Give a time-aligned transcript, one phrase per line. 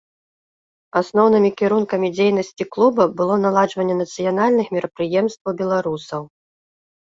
[1.01, 6.21] Асноўнымі кірункамі дзейнасці клуба было наладжванне нацыянальных мерапрыемстваў беларусаў.